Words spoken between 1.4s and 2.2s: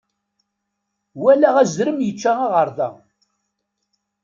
azrem